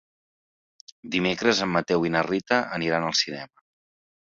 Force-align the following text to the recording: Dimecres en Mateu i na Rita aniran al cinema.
Dimecres 1.17 1.63
en 1.67 1.71
Mateu 1.75 2.09
i 2.09 2.13
na 2.19 2.27
Rita 2.31 2.61
aniran 2.81 3.11
al 3.13 3.19
cinema. 3.25 3.69